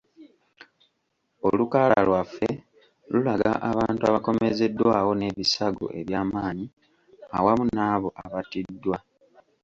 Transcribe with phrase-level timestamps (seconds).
[1.47, 2.49] Olukalala lwaffe
[3.11, 6.65] lulaga abantu abakomezeddwawo n’ebisago ebyamanyi
[7.37, 8.97] awamu nabo abattiddwa.